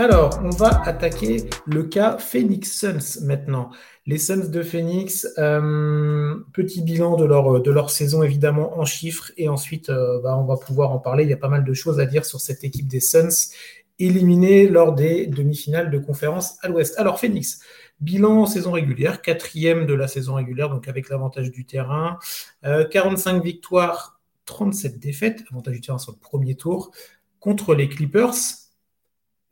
[0.00, 3.68] Alors, on va attaquer le cas Phoenix Suns maintenant.
[4.06, 9.90] Les Suns de Phoenix, euh, petit bilan de leur, saison évidemment en chiffres et ensuite
[9.90, 11.24] euh, bah, on va pouvoir en parler.
[11.24, 13.50] Il y a pas mal de choses à dire sur cette équipe des Suns
[13.98, 16.98] éliminée lors des demi-finales de conférence à l'Ouest.
[16.98, 17.60] Alors Phoenix,
[18.00, 22.18] bilan en saison régulière, quatrième de la saison régulière, donc avec l'avantage du terrain,
[22.62, 26.90] 45 euh, victoires, 37 défaites, avantage du terrain sur le premier tour
[27.38, 28.32] contre les Clippers.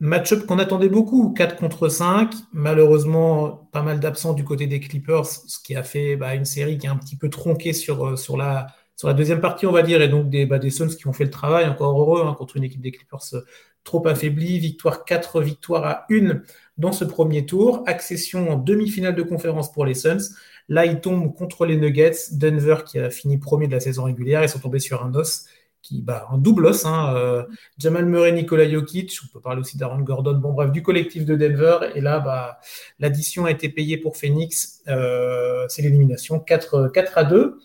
[0.00, 2.32] Match-up qu'on attendait beaucoup, 4 contre 5.
[2.52, 6.78] Malheureusement, pas mal d'absents du côté des Clippers, ce qui a fait bah, une série
[6.78, 8.68] qui est un petit peu tronquée sur, euh, sur, la,
[9.14, 11.66] deuxième partie, on va dire, et donc des, bah, Suns qui ont fait le travail,
[11.66, 13.40] encore heureux, hein, contre une équipe des Clippers euh,
[13.82, 14.60] trop affaiblie.
[14.60, 16.42] Victoire 4 victoires à 1
[16.76, 17.82] dans ce premier tour.
[17.86, 20.30] Accession en demi-finale de conférence pour les Suns.
[20.68, 22.30] Là, ils tombent contre les Nuggets.
[22.32, 25.46] Denver, qui a fini premier de la saison régulière, ils sont tombés sur un os
[25.88, 26.84] qui bat en double os.
[26.84, 27.42] Hein, euh,
[27.78, 31.34] Jamal Murray, Nikola Jokic, on peut parler aussi d'Aaron Gordon, bon bref, du collectif de
[31.34, 31.78] Denver.
[31.94, 32.60] Et là, bah,
[32.98, 34.82] l'addition a été payée pour Phoenix.
[34.88, 37.58] Euh, c'est l'élimination 4, 4 à 2.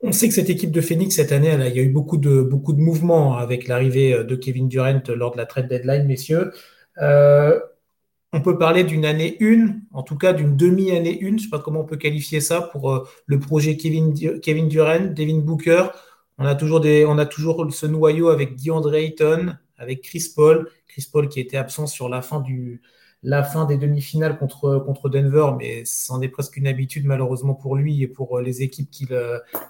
[0.00, 2.48] On sait que cette équipe de Phoenix, cette année, il y a eu beaucoup de,
[2.72, 6.52] mouvements avec l'arrivée de Kevin Durant lors de la trade deadline, messieurs.
[6.98, 7.60] Euh,
[8.32, 11.50] on peut parler d'une année une, en tout cas d'une demi-année une, je ne sais
[11.50, 15.84] pas comment on peut qualifier ça pour le projet Kevin Durant, Devin Booker.
[16.38, 20.68] On a toujours, des, on a toujours ce noyau avec DeAndre Ayton, avec Chris Paul.
[20.88, 22.82] Chris Paul qui était absent sur la fin, du,
[23.22, 28.02] la fin des demi-finales contre, Denver, mais c'en est presque une habitude malheureusement pour lui
[28.02, 29.14] et pour les équipes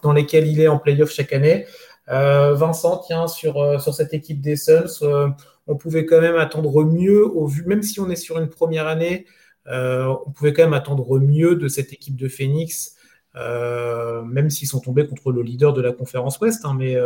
[0.03, 1.67] dans lesquelles il est en playoff chaque année.
[2.09, 5.29] Euh, Vincent, tiens, sur, euh, cette équipe des Suns, euh,
[5.67, 7.31] on pouvait quand même attendre mieux,
[7.67, 9.27] même si on est sur une première année,
[9.67, 12.97] on pouvait quand même attendre mieux de cette équipe de Phoenix.
[13.37, 16.65] Euh, même s'ils sont tombés contre le leader de la conférence Ouest.
[16.65, 16.97] Hein, mais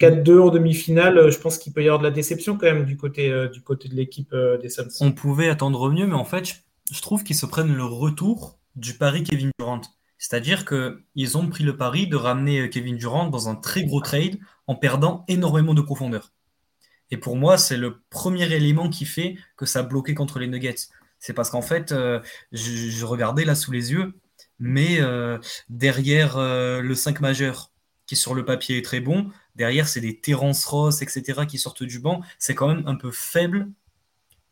[0.00, 2.66] 4-2 euh, en demi-finale, euh, je pense qu'il peut y avoir de la déception quand
[2.66, 4.88] même du côté, du côté de l'équipe des Suns.
[5.00, 8.94] On pouvait attendre mieux, mais en fait, je trouve qu'ils se prennent le retour du
[8.94, 9.80] pari Kevin Durant.
[10.18, 14.38] C'est-à-dire qu'ils ont pris le pari de ramener Kevin Durant dans un très gros trade
[14.66, 16.32] en perdant énormément de profondeur.
[17.10, 20.48] Et pour moi, c'est le premier élément qui fait que ça a bloqué contre les
[20.48, 20.88] Nuggets.
[21.18, 21.94] C'est parce qu'en fait,
[22.52, 24.14] je, regardais là sous les yeux,
[24.58, 27.70] mais euh, derrière euh, le 5 majeur,
[28.06, 31.82] qui sur le papier est très bon, derrière c'est des Terence Ross, etc., qui sortent
[31.82, 33.68] du banc, c'est quand même un peu faible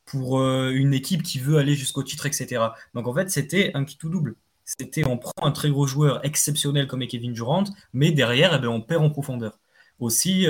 [0.05, 2.63] pour euh, une équipe qui veut aller jusqu'au titre, etc.
[2.95, 4.37] Donc en fait, c'était un qui tout double.
[4.65, 8.69] C'était on prend un très gros joueur exceptionnel comme Kevin Durant, mais derrière, eh ben,
[8.69, 9.59] on perd en profondeur.
[10.01, 10.47] Aussi,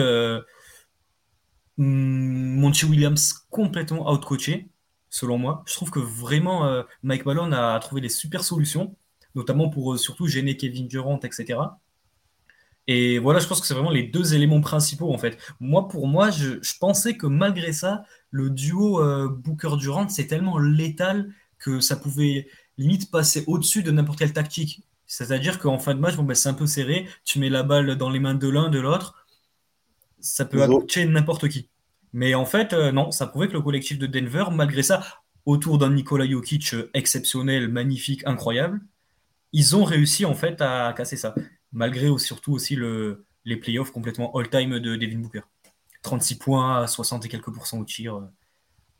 [1.76, 4.68] hmm, Monty Williams complètement outcoaché,
[5.10, 5.62] selon moi.
[5.66, 8.96] Je trouve que vraiment Mike Malone a trouvé des super solutions
[9.34, 11.58] notamment pour euh, surtout gêner Kevin Durant, etc.
[12.86, 15.38] Et voilà, je pense que c'est vraiment les deux éléments principaux en fait.
[15.58, 21.32] Moi, pour moi, je, pensais que malgré ça, le duo euh, Booker-Durant, c'est tellement létal
[21.58, 24.82] que ça pouvait limite passer au-dessus de n'importe quelle tactique.
[25.06, 27.96] C'est-à-dire qu'en fin de match, bon, ben, c'est un peu serré, tu mets la balle
[27.96, 29.26] dans les mains de l'un, de l'autre,
[30.20, 31.68] ça peut accoucher n'importe qui.
[32.12, 35.02] Mais en fait, euh, non, ça prouvait que le collectif de Denver, malgré ça,
[35.46, 38.80] autour d'un Nikola Jokic exceptionnel, magnifique, incroyable,
[39.54, 41.34] ils ont réussi en fait à casser ça,
[41.72, 45.42] malgré surtout aussi le, les playoffs complètement all-time de Devin Booker.
[46.02, 48.22] 36 points, 60 et quelques pourcents au tir, euh,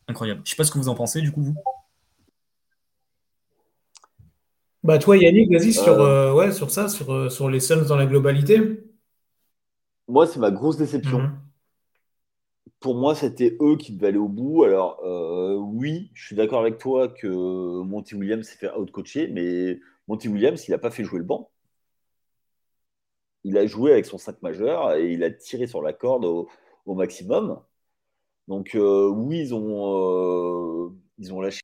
[0.08, 0.40] incroyable.
[0.44, 1.56] Je sais pas ce que vous en pensez du coup vous.
[4.84, 6.30] Bah toi Yannick, vas-y sur, euh.
[6.30, 8.84] Euh, ouais, sur ça, sur, sur les Suns dans la globalité.
[10.06, 11.18] Moi c'est ma grosse déception.
[11.18, 11.43] Mhm.
[12.84, 14.64] Pour moi, c'était eux qui devaient aller au bout.
[14.64, 15.00] Alors,
[15.58, 17.26] oui, je suis d'accord avec toi que
[17.82, 21.50] Monty Williams s'est fait out-coacher, mais Monty Williams, il n'a pas fait jouer le banc.
[23.44, 26.48] Il a joué avec son 5 majeur et il a tiré sur la corde au,
[26.94, 27.62] maximum.
[28.48, 31.60] Donc euh, oui, ils ont, euh, ils ont lâché.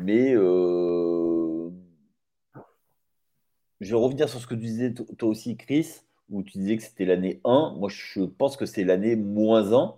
[0.00, 1.70] Mais euh,
[3.80, 6.00] je vais revenir sur ce que tu disais toi aussi, Chris,
[6.30, 7.74] où tu disais que c'était l'année 1.
[7.78, 9.96] Moi, je pense que c'est l'année moins 1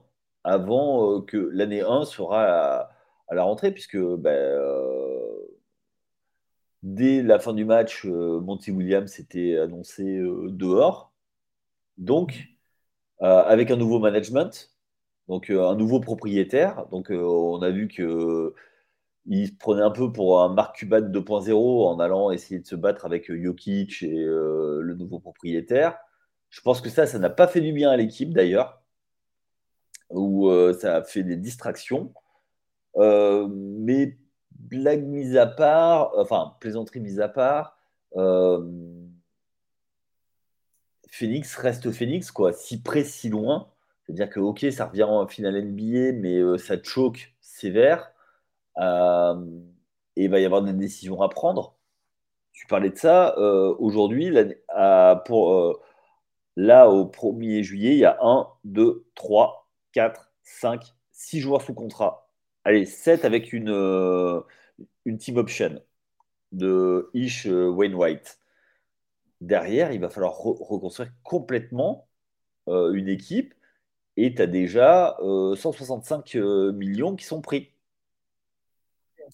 [0.48, 2.90] avant que l'année 1 sera
[3.28, 4.58] à, la rentrée, puisque ben,
[6.82, 11.12] Dès la fin du match, euh, Monty Williams était annoncé euh, dehors.
[11.98, 12.48] Donc,
[13.22, 14.72] euh, avec un nouveau management,
[15.28, 16.86] donc un nouveau propriétaire.
[16.90, 18.54] Donc, on a vu que
[19.26, 22.76] il se prenait un peu pour un Mark Cuban 2.0 en allant essayer de se
[22.76, 25.98] battre avec Jokic et le nouveau propriétaire.
[26.50, 28.77] Je pense que ça, ça n'a pas fait du bien à l'équipe d'ailleurs,
[30.10, 30.50] où
[30.80, 32.12] ça a fait des distractions.
[32.96, 34.18] mais
[34.58, 37.78] blague mise à part, enfin, plaisanterie mise à part,
[38.16, 38.60] euh,
[41.10, 43.70] Phoenix reste Phoenix, quoi, si près, si loin.
[44.04, 48.12] C'est-à-dire que, ok, ça revient en finale NBA, mais euh, ça choque sévère.
[48.76, 51.76] et il va y avoir des décisions à prendre.
[52.52, 53.36] Tu parlais de ça.
[53.78, 54.32] Aujourd'hui,
[55.26, 55.78] pour
[56.56, 59.67] là, au 1er juillet, il y a 1, 2, 3,
[59.98, 62.30] 4, 5, 6 joueurs sous contrat.
[62.62, 64.44] Allez, 7 avec une,
[65.04, 65.82] une team option
[66.52, 68.38] de Ish Wainwright.
[69.40, 72.08] Derrière, il va falloir reconstruire complètement
[72.68, 73.54] une équipe
[74.16, 77.72] et tu as déjà 165 millions qui sont pris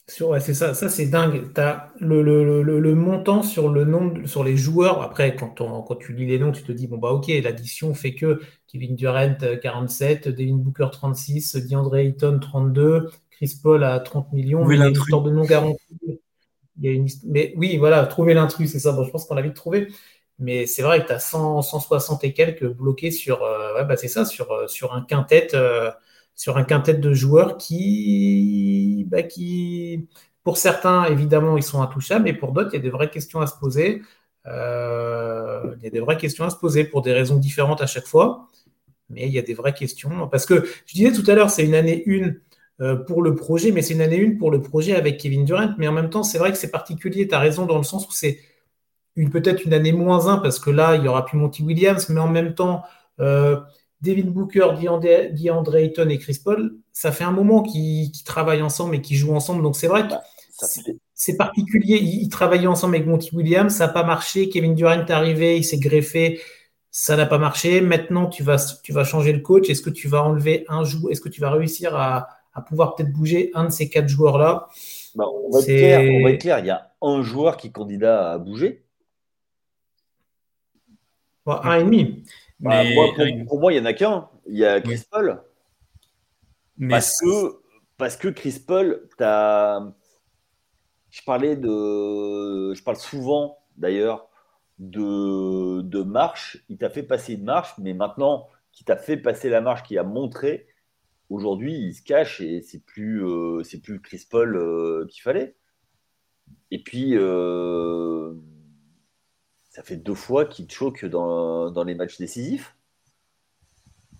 [0.06, 1.52] c'est ça, ça c'est dingue.
[1.54, 5.02] Tu as le, montant sur le nombre, sur les joueurs.
[5.02, 8.14] Après, quand, quand tu lis les noms, tu te dis bon bah ok, l'addition fait
[8.14, 14.68] que Kevin Durant 47, Devin Booker 36, DeAndre Ayton 32, Chris Paul à 30 millions.
[14.70, 15.78] Il y a une histoire de non garantie.
[16.78, 17.08] Il y a une...
[17.24, 18.92] Mais oui, voilà, trouver l'intrus, c'est ça.
[18.92, 19.88] Bon, je pense qu'on a vite trouvé.
[20.38, 24.08] Mais c'est vrai que tu as 160 et quelques bloqués sur, euh, ouais, bah c'est
[24.08, 25.54] ça, sur, euh, sur un quintet.
[25.54, 25.90] Euh,
[26.34, 30.08] sur un quintet de joueurs qui, bah, qui,
[30.42, 33.40] pour certains, évidemment, ils sont intouchables, mais pour d'autres, il y a des vraies questions
[33.40, 34.02] à se poser.
[34.46, 37.86] Euh, il y a des vraies questions à se poser pour des raisons différentes à
[37.86, 38.50] chaque fois,
[39.08, 40.28] mais il y a des vraies questions.
[40.28, 42.40] Parce que je disais tout à l'heure, c'est une année une
[42.80, 45.74] euh, pour le projet, mais c'est une année une pour le projet avec Kevin Durant.
[45.78, 47.28] Mais en même temps, c'est vrai que c'est particulier.
[47.28, 48.40] Tu as raison dans le sens où c'est
[49.16, 52.08] une, peut-être une année moins un, parce que là, il n'y aura plus Monty Williams,
[52.08, 52.82] mais en même temps,
[53.20, 53.60] euh,
[54.04, 59.00] David Booker, DeAndre Ayton et Chris Paul, ça fait un moment qu'ils travaillent ensemble et
[59.00, 59.62] qu'ils jouent ensemble.
[59.62, 60.22] Donc c'est vrai que bah,
[61.14, 61.96] c'est particulier.
[61.96, 64.48] Ils, travaillaient ensemble avec Monty Williams, ça n'a pas marché.
[64.48, 66.40] Kevin Durant est arrivé, il s'est greffé,
[66.90, 67.80] ça n'a pas marché.
[67.80, 69.70] Maintenant, tu vas, tu vas changer le coach.
[69.70, 72.28] Est-ce que tu vas enlever un joueur Est-ce que tu vas réussir à,
[72.68, 74.68] pouvoir peut-être bouger un de ces quatre joueurs-là?
[75.14, 78.84] Bah, on, va être clair, il y a un joueur qui est candidat à bouger.
[81.46, 82.24] un et demi.
[82.60, 82.82] Bah,
[83.46, 84.28] pour, moi, il n'y en a qu'un.
[84.46, 85.42] Il y a Chris Paul.
[86.88, 87.60] parce, que,
[87.96, 89.92] parce que Chris Paul, as...
[91.10, 92.74] je parlais de.
[92.74, 94.28] Je parle souvent d'ailleurs
[94.78, 96.64] de, de marche.
[96.68, 99.98] Il t'a fait passer une marche, mais maintenant qu'il t'a fait passer la marche, qui
[99.98, 100.66] a montré,
[101.30, 105.56] aujourd'hui, il se cache et c'est plus, euh, c'est plus Chris Paul euh, qu'il fallait.
[106.70, 107.16] Et puis.
[107.16, 108.34] Euh,
[109.74, 112.76] ça fait deux fois qu'il choque dans, dans les matchs décisifs.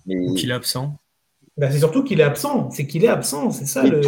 [0.05, 0.17] Mais...
[0.29, 0.99] Ou qu'il est absent.
[1.57, 2.71] Bah, c'est surtout qu'il est absent.
[2.71, 3.53] C'est qu'il est absent.
[3.53, 4.03] C'est ça le.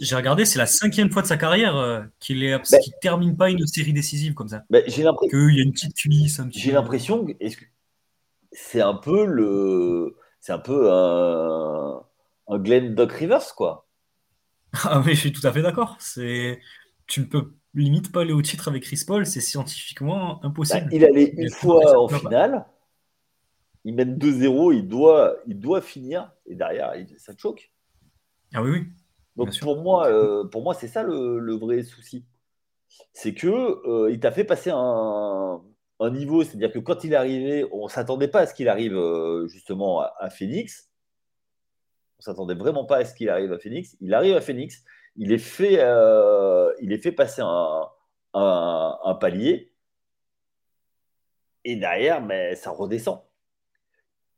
[0.00, 3.36] J'ai regardé, c'est la cinquième fois de sa carrière euh, qu'il est absent, bah, termine
[3.36, 4.62] pas une série décisive comme ça.
[4.70, 6.40] Bah, j'ai l'impression qu'il y a une petite culisse.
[6.52, 7.32] J'ai l'impression que
[8.52, 12.02] c'est un peu le, c'est un peu un,
[12.46, 13.88] un Glenn Doc Rivers quoi.
[14.84, 15.96] Ah oui, je suis tout à fait d'accord.
[15.98, 16.60] C'est,
[17.06, 20.84] tu ne peux limite pas aller au titre avec Chris Paul, c'est scientifiquement impossible.
[20.84, 22.66] Bah, il allait une fois en finale,
[23.84, 27.70] il mène 2-0, il doit, il doit finir, et derrière, ça te choque.
[28.54, 28.86] Ah oui, oui.
[29.36, 32.24] Donc pour moi, euh, pour moi, c'est ça le, vrai souci.
[33.12, 35.60] C'est que euh, il t'a fait passer un,
[36.12, 38.94] niveau, c'est-à-dire que quand il est arrivé, on ne s'attendait pas à ce qu'il arrive
[38.94, 40.90] euh, justement à, Phoenix.
[42.18, 43.96] On s'attendait vraiment pas à ce qu'il arrive à Phoenix.
[44.00, 44.84] Il arrive à Phoenix,
[45.16, 47.88] il est fait, euh, il est fait passer un,
[49.20, 49.72] palier.
[51.64, 53.22] Et derrière, mais ça redescend.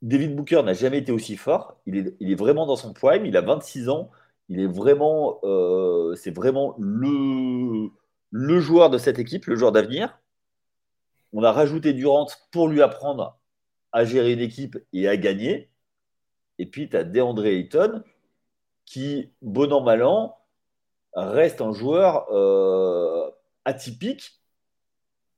[0.02, 1.80] David Booker n'a jamais été aussi fort.
[1.86, 3.26] Il est, vraiment dans son prime.
[3.26, 4.10] Il a 26 ans.
[4.48, 7.90] Il est vraiment, euh, c'est vraiment le,
[8.30, 10.20] le joueur de cette équipe, le joueur d'avenir.
[11.32, 13.38] On a rajouté Durant pour lui apprendre
[13.92, 15.70] à gérer une équipe et à gagner.
[16.58, 18.04] Et puis, tu as DeAndre Ayton
[18.84, 20.36] qui, bon an, mal an,
[21.16, 23.30] reste un joueur euh,
[23.64, 24.40] atypique,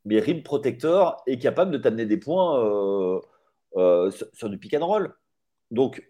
[0.04, 3.20] mais rim protecteur et capable de t'amener des points euh,
[3.76, 5.14] euh, sur, du pick and roll.
[5.70, 6.02] Donc,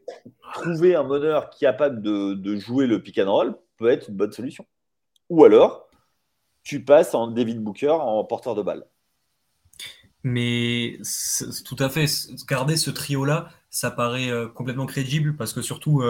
[0.55, 4.67] trouver un meneur capable de, jouer le pick and roll peut être une bonne solution.
[5.29, 5.89] Ou alors,
[6.63, 8.87] tu passes en David Booker en porteur de balle.
[10.25, 10.99] Mais
[11.65, 12.07] tout à fait,
[12.49, 16.03] garder ce trio-là, ça paraît complètement crédible parce que surtout,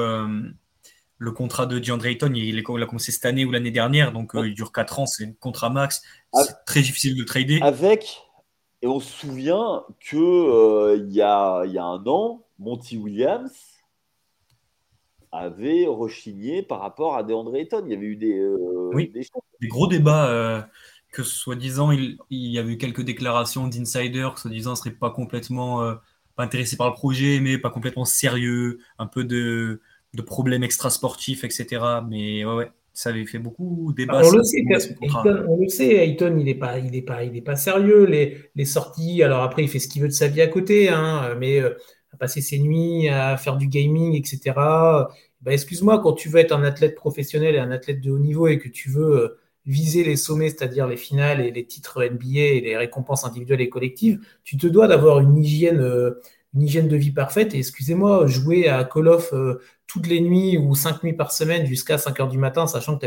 [1.19, 4.47] le contrat de DeAndre Ayton, il, a commencé cette année ou l'année dernière, donc euh,
[4.47, 6.03] il dure 4 ans, c'est un contrat max.
[6.33, 6.43] Ah.
[6.45, 7.61] C'est très difficile de trader.
[7.61, 8.23] Avec,
[8.83, 13.53] et on se souvient qu'il euh, y, a, y, a, un an, Monty Williams
[15.33, 17.83] avait rechigné par rapport à DeAndre Ayton.
[17.85, 18.91] Il y avait eu des, euh,
[19.61, 20.69] des, gros débats.
[21.13, 25.11] que soi-disant, il, il, y avait eu quelques déclarations d'insiders, que soi-disant, ne serait pas
[25.11, 25.97] complètement
[26.39, 29.81] pas intéressé par le projet, mais pas complètement sérieux, un peu de
[30.15, 31.83] de problèmes extrasportifs, etc.
[32.09, 34.21] Mais ouais, ouais, ça avait fait beaucoup débat.
[34.25, 34.65] on, le sait,
[35.03, 38.05] Ayton, on le sait, Ayton, il n'est pas, il est pas, il est pas sérieux.
[38.07, 40.89] Les, les, sorties, alors après, il fait ce qu'il veut de sa vie à côté,
[40.89, 41.75] hein, mais euh,
[42.13, 44.53] à passer ses nuits à faire du gaming, etc.
[44.57, 48.49] bah, excuse-moi, quand tu veux être un athlète professionnel et un athlète de haut niveau
[48.49, 52.41] et que tu veux euh, viser les sommets, c'est-à-dire les finales et les titres NBA
[52.41, 56.21] et les récompenses individuelles et collectives, tu te dois d'avoir une hygiène, euh,
[56.55, 57.55] une hygiène de vie parfaite.
[57.55, 61.67] Et excusez-moi, jouer à Call of euh, toutes les nuits ou cinq nuits par semaine
[61.67, 62.99] jusqu'à 5 heures du matin, sachant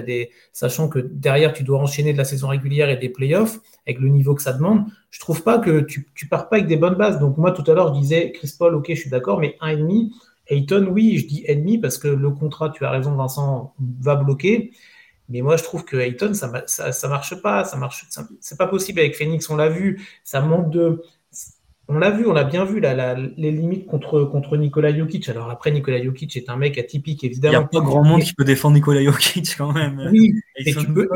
[0.90, 4.36] que, derrière tu dois enchaîner de la saison régulière et des playoffs avec le niveau
[4.36, 7.20] que ça demande, je trouve pas que tu, tu pars pas avec des bonnes bases.
[7.20, 9.70] Donc moi tout à l'heure je disais Chris Paul, ok, je suis d'accord, mais un
[9.70, 10.12] et demi.
[10.48, 14.72] Ayton, oui, je dis ennemi parce que le contrat, tu as raison, Vincent, va bloquer.
[15.30, 17.64] Mais moi, je trouve que Ayton, ça, ça, marche pas.
[17.64, 18.06] Ça marche,
[18.42, 19.50] c'est pas possible avec Phoenix.
[19.50, 20.06] On l'a vu.
[20.26, 21.02] Ça manque de.
[21.94, 25.28] On l'a vu, on l'a bien vu, là, les limites contre, contre Nikola Jokic.
[25.28, 27.54] Alors après, Nikola Jokic est un mec atypique, évidemment.
[27.54, 30.10] Il n'y a pas grand monde qui peut défendre Nikola Jokic quand même.
[30.10, 31.10] Oui, et tu peux,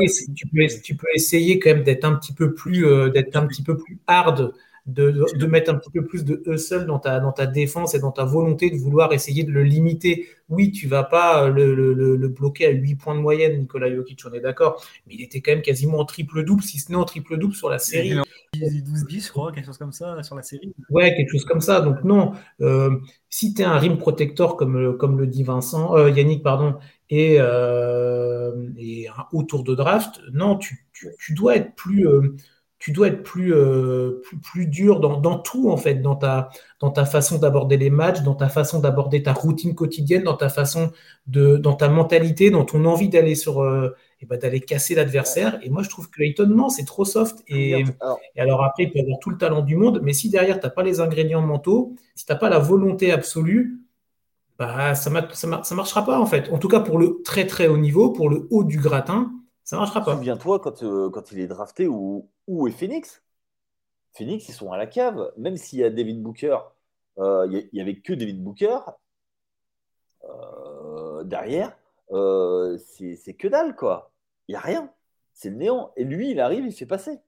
[0.82, 3.78] tu, peux, essayer quand même d'être un petit peu plus, euh, d'être un petit peu
[3.78, 4.52] plus hard
[4.86, 8.12] de, mettre un petit peu plus de hustle dans ta, dans ta défense et dans
[8.12, 10.28] ta volonté de vouloir essayer de le limiter.
[10.48, 14.32] Oui, tu vas pas le, le, bloquer à 8 points de moyenne, Nicolas Jokic, on
[14.32, 17.54] est d'accord, mais il était quand même quasiment en triple-double, si ce n'est en triple-double
[17.54, 18.14] sur la série.
[18.54, 20.74] 12-10, je crois, quelque chose comme ça sur la série.
[20.90, 21.80] Ouais, quelque chose comme ça.
[21.80, 22.90] Donc non, euh,
[23.28, 26.76] si tu es un rim protector, comme, comme le dit Vincent, euh, Yannick, pardon,
[27.10, 29.08] et, euh, et
[29.48, 32.06] tour de draft, non, tu, tu, dois être plus
[32.78, 36.50] tu dois être plus, euh, plus, plus, dur dans, dans, tout, en fait, dans ta,
[36.80, 40.48] dans ta façon d'aborder les matchs, dans ta façon d'aborder ta routine quotidienne, dans ta
[40.48, 40.92] façon
[41.26, 45.58] de, dans ta mentalité, dans ton envie d'aller sur, euh, et ben, d'aller casser l'adversaire.
[45.62, 47.42] Et moi, je trouve que l'étonnement, c'est trop soft.
[47.48, 50.30] Et alors, et alors, après, il peut avoir tout le talent du monde, mais si
[50.30, 53.80] derrière, tu n'as pas les ingrédients mentaux, si tu n'as pas la volonté absolue,
[54.58, 56.50] bah, ça ne marchera pas, en fait.
[56.50, 59.32] En tout cas, pour le très, très haut niveau, pour le haut du gratin,
[59.64, 60.14] ça marchera pas.
[60.14, 63.22] Souviens-toi quand, euh, quand il est drafté, où, où est Phoenix?
[64.12, 65.30] Phoenix, ils sont à la cave.
[65.36, 66.56] Même s'il y a David Booker,
[67.18, 68.78] euh, il n'y avait que David Booker
[70.24, 71.76] euh, derrière,
[72.08, 74.12] c'est que dalle, quoi.
[74.48, 74.90] Il n'y a rien.
[75.32, 75.92] C'est le néant.
[75.96, 77.18] Et lui, il arrive, il fait passer.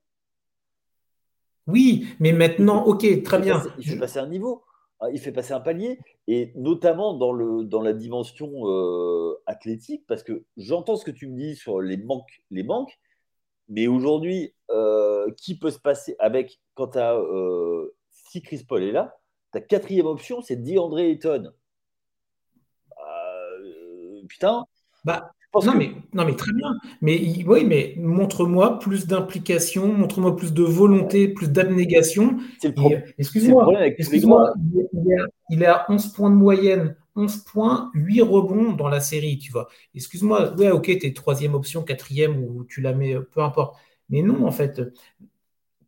[1.67, 3.63] Oui, mais maintenant, ok, très bien.
[3.79, 4.63] il fait passer un niveau.
[5.01, 10.05] Ah, il fait passer un palier, et notamment dans, le, dans la dimension euh, athlétique,
[10.09, 12.99] parce que j'entends ce que tu me dis sur les manques, les manques
[13.69, 18.83] mais aujourd'hui, euh, qui peut se passer avec, quand tu as, euh, si Chris Paul
[18.83, 19.19] est là,
[19.53, 21.53] ta quatrième option, c'est DeAndre Ayton.
[24.39, 24.65] Putain.
[25.05, 26.77] Bah, non, mais, non, mais très bien.
[27.01, 32.39] Mais oui, mais montre-moi plus d'implication, montre-moi plus de volonté, plus d'abnégation.
[33.19, 34.55] Excuse-moi, excuse-moi
[35.51, 39.51] il, est à 11 points de moyenne, 11 points, 8 rebonds dans la série, tu
[39.51, 39.69] vois.
[39.95, 43.77] Excuse-moi, ouais, ok, t'es troisième option, quatrième, ou tu la mets, peu importe.
[44.11, 44.81] Mais non, en fait,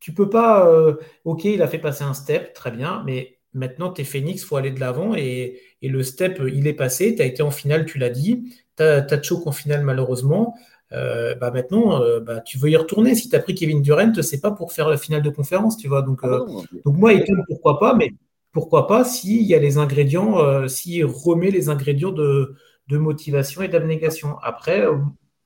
[0.00, 0.66] tu peux pas.
[0.68, 4.44] Euh, ok, il a fait passer un step, très bien, mais maintenant, t'es Phoenix, il
[4.44, 7.14] faut aller de l'avant et, et, le step, il est passé.
[7.14, 8.44] Tu as été en finale, tu l'as dit
[8.80, 10.54] tu as, choke en finale malheureusement.
[10.92, 13.14] Euh, bah maintenant, euh, bah, tu veux y retourner.
[13.14, 15.88] Si tu as pris Kevin Durant, c'est pas pour faire la finale de conférence, tu
[15.88, 16.02] vois.
[16.02, 16.46] Donc, ah euh,
[16.84, 17.12] donc moi,
[17.48, 18.12] pourquoi pas, mais
[18.52, 22.56] pourquoi pas s'il y a les ingrédients, s'il remet les ingrédients de,
[22.88, 24.36] de motivation et d'abnégation.
[24.42, 24.84] Après,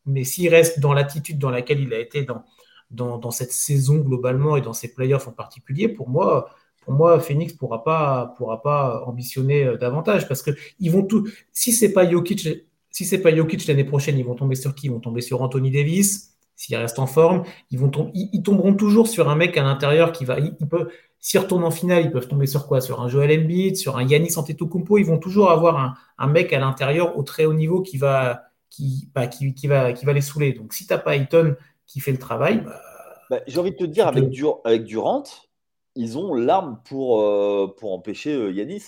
[0.07, 2.45] mais s'il reste dans l'attitude dans laquelle il a été dans,
[2.91, 6.49] dans, dans, cette saison globalement et dans ses playoffs en particulier, pour moi,
[6.85, 10.51] pour moi, Phoenix pourra pas pourra pas ambitionner davantage parce que
[10.81, 11.29] ils vont tout.
[11.53, 12.47] Si c'est pas Jokic
[12.95, 14.87] si c'est pas Jokic l'année prochaine, ils vont tomber sur qui?
[14.87, 17.43] Ils vont tomber sur Anthony Davis, s'il reste en forme.
[17.73, 20.39] Ils, vont ils, tomberont toujours sur un mec à l'intérieur qui va.
[20.39, 20.89] Il, peut,
[21.19, 22.81] s'ils retournent en finale, ils peuvent tomber sur quoi?
[22.81, 24.99] Sur un Joel Embiid, sur un Yannis Antetokounmpo.
[24.99, 29.11] Ils vont toujours avoir un, mec à l'intérieur au très haut niveau qui va, qui,
[29.13, 30.53] bah, qui, va, qui va les saouler.
[30.53, 31.57] Donc si tu n'as pas Ayton
[31.89, 32.61] qui fait le travail.
[32.65, 32.81] Bah,
[33.29, 34.25] bah, j'ai envie de te dire, avec,
[34.65, 35.25] avec Durant,
[35.95, 38.85] ils ont l'arme pour, euh, pour empêcher euh, Yanis.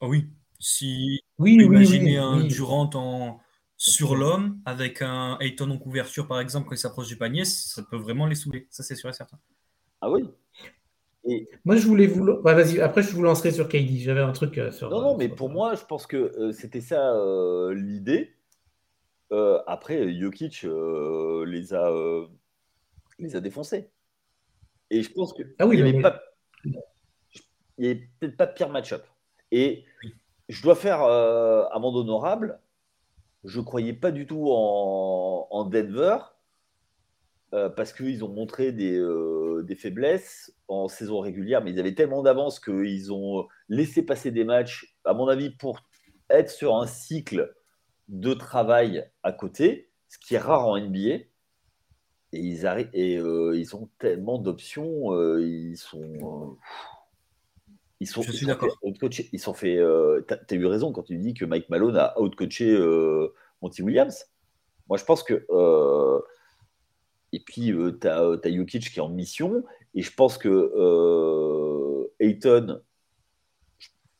[0.00, 3.40] Ah oui, si oui, imaginez un Durant en,
[3.76, 7.82] sur l'homme avec un Ayton en couverture, par exemple, quand il s'approche du panier, ça
[7.82, 8.66] peut vraiment les saouler.
[8.70, 9.38] Ça, c'est sûr et certain.
[10.00, 10.24] Ah oui
[11.64, 12.24] Moi, je voulais vous.
[12.42, 13.98] vas-y, après, je vous lancerai sur KD.
[13.98, 14.90] J'avais un truc euh, sur.
[14.90, 18.34] Non, non, mais pour moi, je pense que euh, c'était ça euh, l'idée.
[19.66, 21.90] après, Jokic les, a,
[23.20, 23.90] les a défoncés.
[24.90, 25.42] Et je pense que.
[25.58, 26.22] Ah oui, il n'y avait, pas...
[27.76, 29.04] peut-être pas de pire match-up.
[29.50, 29.84] Et
[30.48, 32.60] je dois faire euh, amende honorable.
[33.44, 36.18] Je ne croyais pas du tout en, Denver
[37.54, 42.22] euh, parce qu'ils ont montré euh, des, faiblesses en saison régulière, mais ils avaient tellement
[42.22, 45.80] d'avance qu'ils ont laissé passer des matchs, à mon avis, pour
[46.30, 47.54] être sur un cycle
[48.08, 51.24] de travail à côté, ce qui est rare en NBA.
[52.32, 56.58] Et ils, arrivent, et, ils ont tellement d'options, ils sont
[58.00, 58.78] Ils sont, Je suis d'accord.
[59.32, 59.76] Ils sont fait.
[59.76, 64.26] euh, t'as, eu raison quand tu dis que Mike Malone a outcoaché euh, Monty Williams.
[64.88, 65.44] Moi, je pense que.
[65.50, 66.20] euh,
[67.32, 69.64] et puis, euh, t'as, euh, t'as Jokic qui est en mission.
[69.94, 72.80] Et je pense que euh, Ayton,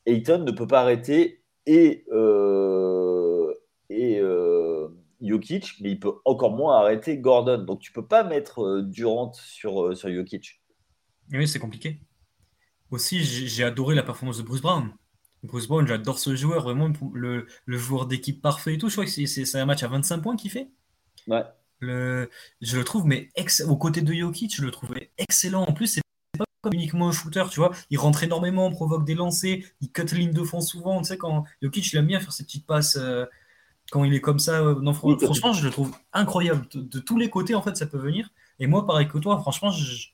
[0.07, 2.88] Ayton ne peut pas arrêter et, euh, euh,
[5.21, 7.65] Jokic, mais il peut encore moins arrêter Gordon.
[7.65, 10.61] Donc, tu peux pas mettre euh, Durant sur, euh, sur Jokic.
[11.33, 12.01] Oui, c'est compliqué.
[12.91, 14.95] Aussi, j'ai adoré la performance de Bruce Brown.
[15.43, 18.89] Bruce Brown, j'adore ce joueur, vraiment le, le joueur d'équipe parfait et tout.
[18.89, 20.71] Je crois que c'est un match à 25 points qu'il fait.
[21.27, 21.43] Ouais.
[21.81, 25.63] Le, je le trouve, mais ex, aux côtés de Jokic, je le trouvais excellent.
[25.65, 26.01] En plus, c'est
[26.37, 27.73] pas comme uniquement un shooter, tu vois.
[27.91, 30.99] Il rentre énormément, provoque des lancers, il cut ligne de fond souvent.
[31.03, 33.27] Tu sais, quand Jokic, il aime bien faire ses petites passes euh,
[33.91, 34.61] quand il est comme ça.
[34.61, 36.67] euh, non, Oui, franchement, je le trouve incroyable.
[36.73, 38.31] De, de tous les côtés, en fait, ça peut venir.
[38.59, 40.09] Et moi, pareil que toi, franchement, je,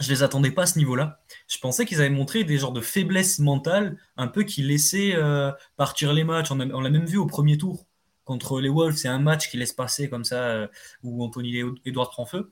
[0.00, 1.20] je les attendais pas à ce niveau-là.
[1.46, 5.52] Je pensais qu'ils avaient montré des genres de faiblesse mentale, un peu qui laissaient euh,
[5.76, 6.50] partir les matchs.
[6.50, 7.86] On a- on l'a même vu au premier tour
[8.24, 8.96] contre les Wolves.
[8.96, 10.68] C'est un match qui laisse passer comme ça, euh,
[11.02, 12.50] où Anthony Edouard prend feu.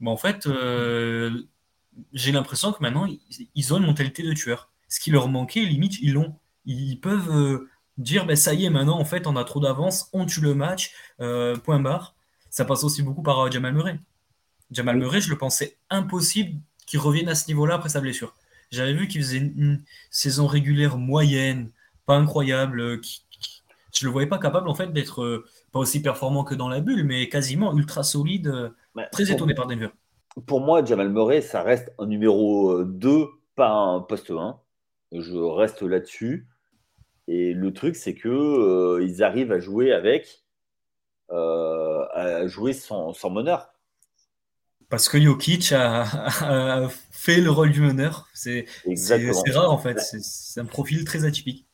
[0.00, 1.42] Mais en fait, euh,
[2.12, 3.20] j'ai l'impression que maintenant, ils,
[3.54, 4.70] ils ont une mentalité de tueur.
[4.88, 6.34] Ce qui leur manquait, limite, ils l'ont.
[6.64, 7.30] Ils peuvent
[8.00, 10.54] dire, ben, ça y est, maintenant, en fait, on a trop d'avance, on tue le
[10.54, 12.14] match, euh, point barre.
[12.50, 13.98] Ça passe aussi beaucoup par euh, Jamal Murray.
[14.70, 14.96] Jamal.
[14.98, 18.34] Murray, je le pensais impossible qu'il revienne à ce niveau-là après sa blessure.
[18.70, 21.70] J'avais vu qu'il faisait une, une saison régulière moyenne,
[22.06, 22.80] pas incroyable.
[22.80, 26.44] euh, qui- qui- je le voyais pas capable en fait d'être euh, pas aussi performant
[26.44, 28.72] que dans la bulle, mais quasiment ultra solide.
[28.96, 29.08] Ouais.
[29.12, 29.90] très étonné par Denver.
[30.46, 33.26] pour moi, Jamal Murray, ça reste un numéro euh, 2,
[33.56, 34.58] pas un poste 1.
[35.12, 36.46] Je reste là-dessus.
[37.32, 40.42] Et le truc, c'est que euh, ils arrivent à jouer avec,
[41.30, 43.72] euh, à jouer sans, sans meneur.
[44.88, 46.02] Parce que Jokic a,
[46.40, 48.28] a fait le rôle du meneur.
[48.34, 50.00] C'est rare en fait.
[50.00, 51.68] C'est un profil très atypique.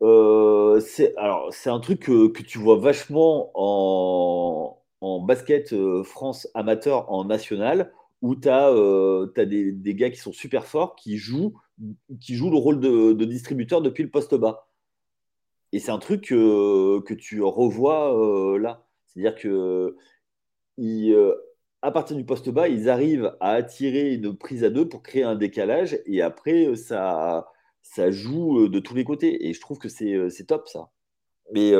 [0.00, 6.02] Euh, c'est alors c'est un truc que, que tu vois vachement en, en basket euh,
[6.02, 8.72] France amateur en national où tu as,
[9.44, 11.54] des, des gars qui sont super forts qui jouent,
[12.22, 14.67] qui jouent le rôle de, de distributeur depuis le poste bas.
[15.72, 18.86] Et c'est un truc que, que tu revois euh, là.
[19.06, 19.96] C'est-à-dire que
[20.78, 21.34] ils, euh,
[21.82, 25.24] à partir du poste bas, ils arrivent à attirer une prise à deux pour créer
[25.24, 27.48] un décalage et après ça
[27.82, 29.48] ça joue euh, de tous les côtés.
[29.48, 30.90] Et je trouve que c'est top, ça.
[31.52, 31.72] Mais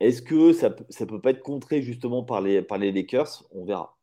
[0.00, 3.44] est-ce que ça, ça peut pas être contré justement par les, par les Lakers?
[3.50, 3.96] On verra.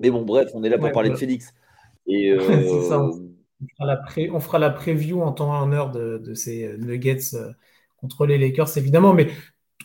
[0.00, 1.16] Mais bon, bref, on est là pour Ouais, parler de.
[1.16, 1.52] Félix.
[2.06, 3.12] Et C'est ça, euh,
[3.62, 3.66] On
[4.40, 7.52] fera la, pré- preview en temps et en heure de, ces euh, Nuggets euh,
[7.96, 9.14] contre les Lakers, évidemment.
[9.14, 9.30] Mais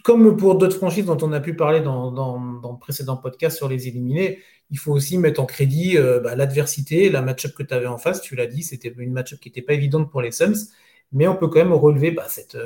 [0.03, 3.87] comme pour d'autres franchises dont on a pu parler dans, le précédent podcast sur les
[3.87, 4.39] éliminés,
[4.71, 7.97] il faut aussi mettre en crédit euh, bah, l'adversité, la match-up que tu avais en
[7.97, 8.21] face.
[8.21, 10.69] Tu l'as dit, c'était une match-up qui n'était pas évidente pour les Suns.
[11.11, 12.57] Mais on peut quand même relever bah, cette,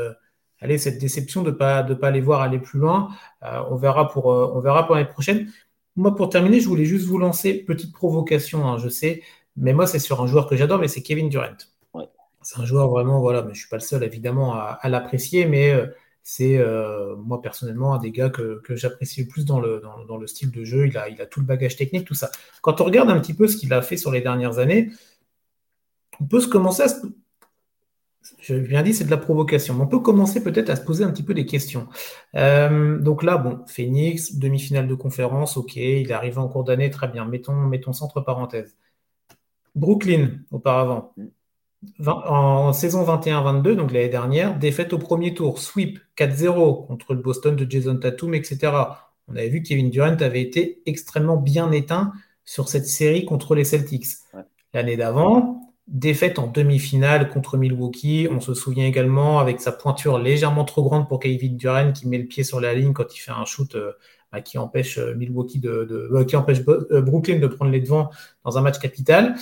[0.59, 3.09] allez, cette déception de ne pas, de pas les voir aller plus loin.
[3.41, 5.49] On, verra pour, on verra pour l'année prochaine.
[5.95, 9.21] Moi, pour terminer, je voulais juste vous lancer petite provocation, hein, je sais.
[9.55, 11.57] Mais moi, c'est sur un joueur que j'adore, mais c'est Kevin Durant.
[11.93, 12.09] Ouais.
[12.41, 14.89] C'est un joueur vraiment, voilà, mais je ne suis pas le seul évidemment à, à
[14.89, 15.87] l'apprécier, mais euh,
[16.23, 20.05] c'est euh, moi personnellement un des gars que, que j'apprécie le plus dans le, dans,
[20.05, 20.87] dans le style de jeu.
[20.87, 22.31] Il a, il a tout le bagage technique, tout ça.
[22.61, 24.91] Quand on regarde un petit peu ce qu'il a fait sur les dernières années,
[26.19, 27.05] on peut se commencer à se...
[28.39, 29.73] Je viens dit, c'est de la provocation.
[29.73, 31.87] Mais on peut commencer peut-être à se poser un petit peu des questions.
[32.35, 36.89] Euh, donc là, bon, Phoenix, demi-finale de conférence, ok, il est arrivé en cours d'année,
[36.89, 37.25] très bien.
[37.25, 38.75] Mettons, mettons ça entre parenthèses.
[39.75, 41.13] Brooklyn, auparavant.
[41.99, 47.21] 20 en saison 21-22, donc l'année dernière, défaite au premier tour, sweep 4-0 contre le
[47.21, 48.71] Boston de Jason Tatum, etc.
[49.27, 52.13] On avait vu que Kevin Durant avait été extrêmement bien éteint
[52.45, 54.05] sur cette série contre les Celtics.
[54.73, 58.27] L'année d'avant, défaite en demi-finale contre Milwaukee.
[58.31, 62.17] On se souvient également avec sa pointure légèrement trop grande pour Kevin Durant qui met
[62.17, 63.93] le pied sur la ligne quand il fait un shoot euh,
[64.33, 67.79] bah, qui empêche euh, Milwaukee de, de euh, qui empêche euh, Brooklyn de prendre les
[67.79, 68.09] devants
[68.43, 69.35] dans un match capital.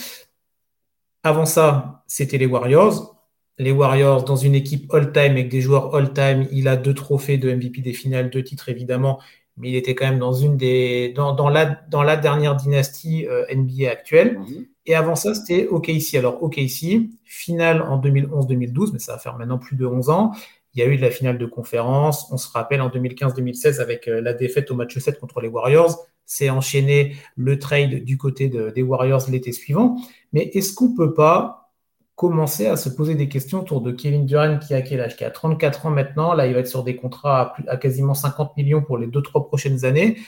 [1.23, 3.15] Avant ça, c'était les Warriors.
[3.57, 7.53] Les Warriors, dans une équipe all-time avec des joueurs all-time, il a deux trophées de
[7.53, 9.21] MVP des finales, deux titres évidemment,
[9.55, 13.27] mais il était quand même dans une des dans, dans la dans la dernière dynastie
[13.27, 14.39] euh, NBA actuelle.
[14.39, 14.65] Mhm.
[14.87, 16.15] Et avant ça, c'était OKC.
[16.15, 20.31] Alors OKC, finale en 2011-2012, mais ça va faire maintenant plus de 11 ans.
[20.73, 22.31] Il y a eu de la finale de conférence.
[22.31, 26.05] On se rappelle en 2015-2016 avec euh, la défaite au match 7 contre les Warriors.
[26.25, 29.97] C'est enchaîné le trade du côté de- des Warriors l'été suivant.
[30.31, 31.73] Mais est-ce qu'on peut pas
[32.15, 35.17] commencer à se poser des questions autour de Kevin Durant qui a quel âge?
[35.17, 36.33] Qui a 34 ans maintenant.
[36.33, 39.83] Là, il va être sur des contrats à, quasiment 50 millions pour les 2-3 prochaines
[39.83, 40.19] années.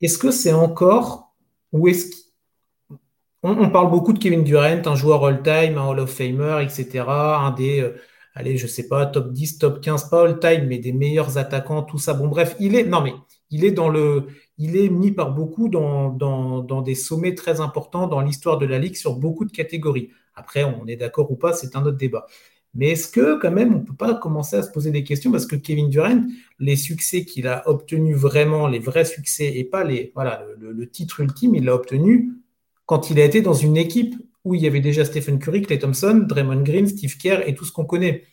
[0.00, 1.34] Est-ce que c'est encore
[1.72, 2.30] ou est-ce
[3.42, 7.04] on, parle beaucoup de Kevin Durant, un joueur all-time, un Hall of Famer, etc.
[7.08, 7.96] Un des, euh,
[8.34, 11.98] allez, je sais pas, top 10, top 15, pas all-time, mais des meilleurs attaquants, tout
[11.98, 12.14] ça.
[12.14, 13.14] Bon, bref, il est, non, mais
[13.50, 18.20] il est dans le, il est mis par beaucoup dans, des sommets très importants dans
[18.20, 20.10] l'histoire de la Ligue sur beaucoup de catégories.
[20.34, 22.26] Après, on est d'accord ou pas, c'est un autre débat.
[22.74, 25.32] Mais est-ce que quand même on ne peut pas commencer à se poser des questions
[25.32, 26.24] parce que Kevin Durant,
[26.60, 31.64] les succès qu'il a obtenus vraiment, les vrais succès et pas le titre ultime, il
[31.64, 32.30] l'a obtenu
[32.86, 35.78] quand il a été dans une équipe où il y avait déjà Stephen Curry, Clay
[35.78, 38.24] Thompson, Draymond Green, Steve Kerr et tout ce qu'on connaît.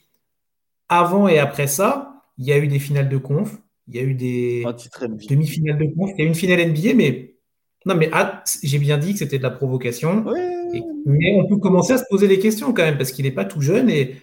[0.89, 4.03] Avant et après ça, il y a eu des finales de conf, il y a
[4.03, 4.63] eu des
[5.29, 7.35] demi-finales de conf, il y a eu une finale NBA, mais
[7.85, 10.25] non, mais ah, j'ai bien dit que c'était de la provocation.
[11.05, 13.45] mais on peut commencer à se poser des questions quand même parce qu'il n'est pas
[13.45, 14.15] tout jeune et,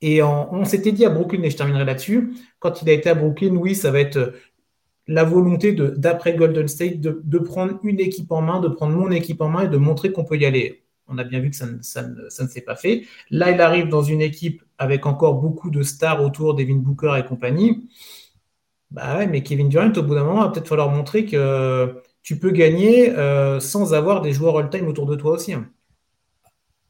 [0.00, 3.14] et on s'était dit à Brooklyn, et je terminerai là-dessus, quand il a été à
[3.14, 4.34] Brooklyn, oui, ça va être
[5.08, 9.40] la volonté d'après Golden State de, prendre une équipe en main, de prendre mon équipe
[9.40, 10.84] en main et de montrer qu'on peut y aller.
[11.08, 13.04] On a bien vu que ça ne, s'est pas fait.
[13.30, 17.24] Là, il arrive dans une équipe avec encore beaucoup de stars autour, Devin Booker et
[17.24, 17.88] compagnie.
[18.90, 22.50] Bah mais Kevin Durant, au bout d'un moment, va peut-être falloir montrer que tu peux
[22.50, 25.54] gagner euh, sans avoir des joueurs all-time autour de toi aussi.
[25.54, 25.68] Hein.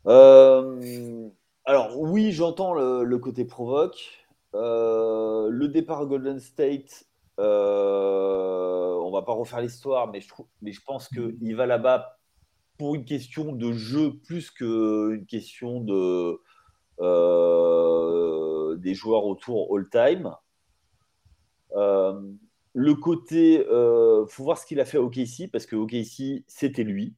[0.07, 1.29] Euh,
[1.65, 4.27] alors oui, j'entends le, côté provoque.
[4.55, 7.05] Euh, le départ à Golden State,
[7.39, 12.18] on va pas refaire l'histoire, mais je pense qu'il va là-bas
[12.79, 16.41] pour une question de jeu plus qu'une question de,
[17.01, 20.33] euh, des joueurs autour all-time.
[21.77, 22.21] Euh,
[22.75, 26.85] le côté, euh, faut voir ce qu'il a fait à OKC, parce que OKC, c'était
[26.85, 27.15] lui,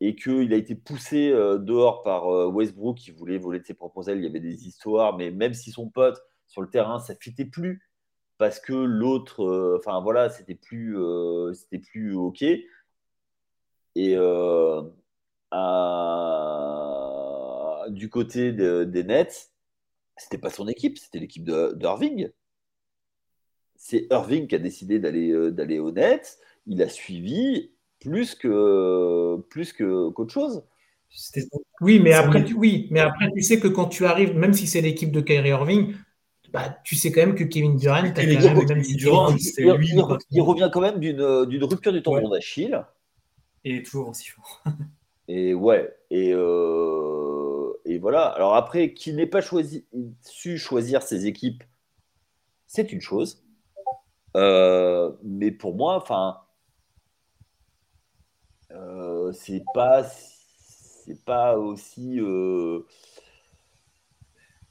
[0.00, 4.18] et qu'il a été poussé dehors par Westbrook, qui voulait voler de ses propres ailes.
[4.18, 7.44] Il y avait des histoires, mais même si son pote sur le terrain, ça fitait
[7.44, 7.80] plus
[8.42, 12.44] parce que l'autre, euh, enfin voilà, c'était plus, euh, c'était plus ok.
[13.94, 14.82] Et euh,
[17.90, 19.50] du côté des Nets,
[20.16, 22.30] c'était pas son équipe, c'était l'équipe d'Irving.
[23.76, 26.38] C'est Irving qui a décidé d'aller d'aller aux Nets.
[26.66, 30.64] Il a suivi plus que plus que qu'autre chose.
[31.80, 34.66] Oui, mais après, tu, oui, mais après, tu sais que quand tu arrives, même si
[34.66, 35.94] c'est l'équipe de Kyrie Irving,
[36.52, 37.76] bah, tu sais quand même que Kevin
[38.96, 39.34] Durant,
[40.30, 42.82] il, revient quand même d'une rupture du tendon d'Achille.
[43.64, 44.62] Et toujours aussi fort.
[45.28, 48.26] et ouais, et, euh, et voilà.
[48.26, 49.86] Alors après, qu'il n'ait pas choisi,
[50.22, 51.62] su choisir ses équipes,
[52.66, 53.44] c'est une chose.
[54.36, 56.38] Euh, mais pour moi, enfin,
[58.72, 62.18] euh, c'est pas, c'est pas aussi.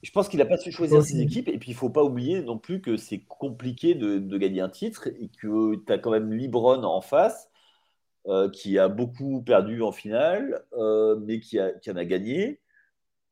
[0.02, 1.48] Je pense qu'il n'a pas su choisir ses équipes.
[1.48, 4.68] Et puis, il ne faut pas oublier non plus que c'est compliqué de, gagner un
[4.68, 7.51] titre et que tu as quand même Libron en face,
[8.26, 12.60] euh, qui a beaucoup perdu en finale, euh, mais qui, en a gagné.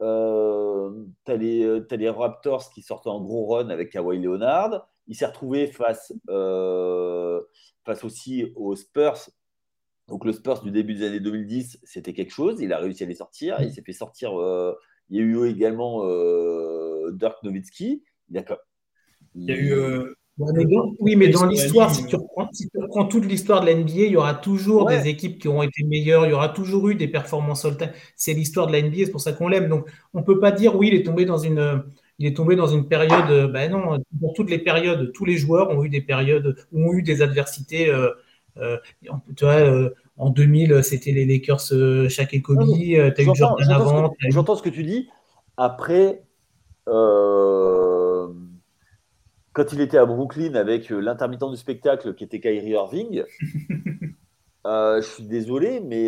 [0.02, 4.88] Euh, tu as, les Raptors qui sortent en gros run avec Kawhi Leonard.
[5.06, 6.12] Il s'est retrouvé face,
[7.84, 9.30] face aussi aux Spurs.
[10.08, 12.60] Donc, le Spurs du début des années 2010, c'était quelque chose.
[12.60, 13.60] Il a réussi à les sortir.
[13.60, 14.32] Il s'est fait sortir
[15.10, 18.02] il y a eu également euh, Dirk Nowitzki.
[19.34, 20.14] Il y a eu.
[20.40, 20.64] Euh,
[21.00, 24.34] oui, mais dans l'histoire, si, tu reprends toute l'histoire de la NBA, il y aura
[24.34, 27.76] toujours des équipes qui ont été meilleures, il y aura toujours eu des performances all
[28.16, 29.68] C'est l'histoire de la NBA, c'est pour ça qu'on l'aime.
[29.68, 31.82] Donc, on ne peut pas dire, oui, il est tombé dans une,
[32.18, 33.52] il est tombé dans une période.
[33.52, 37.02] Ben non, pour toutes les périodes, tous les joueurs ont eu des périodes, ont eu
[37.02, 37.90] des adversités.
[37.90, 38.10] Euh,
[38.58, 38.76] euh,
[39.36, 41.72] tu vois, en 2000, c'était les Lakers,
[42.08, 42.64] chaque et Kobe.
[42.76, 44.14] Tu as eu Jordan avant.
[44.30, 45.08] J'entends ce que tu dis.
[45.56, 46.22] Après,
[46.88, 47.99] euh,
[49.52, 53.24] quand il était à Brooklyn avec euh, l'intermittent du spectacle qui était Kyrie Irving,
[54.66, 56.06] euh, je suis désolé, mais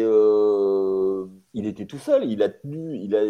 [1.55, 2.25] il était tout seul.
[2.31, 3.23] Il a tenu, il a,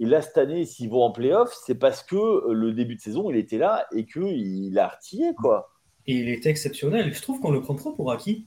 [0.00, 3.30] et là, cette année, s'ils vont en playoff, c'est parce que le début de saison,
[3.30, 5.70] il était là et qu'il a artillé, quoi.
[6.06, 7.14] Et il était exceptionnel.
[7.14, 8.46] Je trouve qu'on le prend trop pour acquis.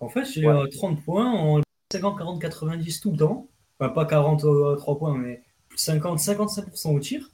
[0.00, 0.68] En fait, j'ai ouais.
[0.68, 1.60] 30 points en
[1.92, 3.48] 50, 40, 90 tout le temps.
[3.78, 5.42] Enfin, pas 43 points, mais
[5.76, 7.30] 50, 55% au tir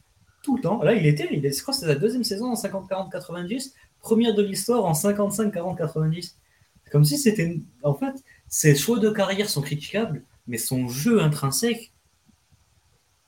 [0.46, 0.80] tout le temps.
[0.82, 3.10] Là, il était, il est, je crois que c'est la deuxième saison en 50, 40,
[3.10, 6.36] 90, première de l'histoire en 55, 40, 90.
[6.84, 7.60] C'est comme si c'était.
[7.82, 8.14] En fait,
[8.48, 11.92] ses choix de carrière sont critiquables, mais son jeu intrinsèque.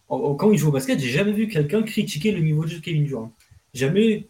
[0.09, 2.85] Quand il joue au basket, j'ai jamais vu quelqu'un critiquer le niveau de jeu de
[2.85, 3.33] Kevin Durant.
[3.75, 4.29] Jamais.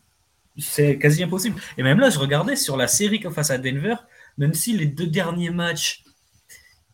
[0.61, 1.61] C'est quasi impossible.
[1.77, 3.95] Et même là, je regardais sur la série face à Denver,
[4.39, 6.03] même si les deux derniers matchs,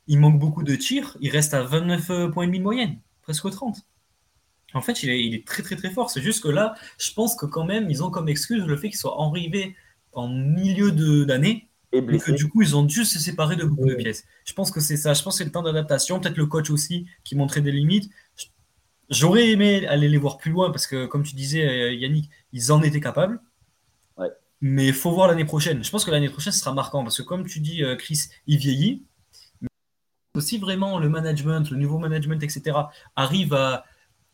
[0.07, 3.79] il manque beaucoup de tirs, il reste à 29 points de moyenne, presque 30.
[4.75, 6.11] En fait, il est, très très très fort.
[6.11, 8.89] C'est juste que là, je pense que quand même, ils ont comme excuse le fait
[8.89, 9.77] qu'ils soient arrivés
[10.13, 10.91] en milieu
[11.25, 11.69] d'année.
[11.93, 12.33] Et blessé.
[12.33, 14.25] que du coup, ils ont dû se séparer de beaucoup de pièces.
[14.45, 15.15] Je pense que c'est ça.
[15.15, 16.19] Je pense que c'est le temps d'adaptation.
[16.19, 18.11] Peut-être le coach aussi qui montrait des limites.
[19.11, 22.73] J'aurais aimé aller les voir plus loin parce que, comme tu disais, euh, Yannick, ils
[22.73, 23.41] en étaient capables.
[24.17, 24.29] Ouais.
[24.61, 25.85] Mais il faut voir l'année prochaine.
[25.85, 28.23] Je pense que l'année prochaine, ce sera marquant parce que, comme tu dis, euh, Chris,
[28.49, 29.05] il vieillit.
[29.61, 32.77] Mais si vraiment le management, le nouveau management, etc.,
[33.15, 33.85] arrive à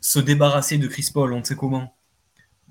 [0.01, 1.95] se débarrasser de Chris Paul, on ne sait comment,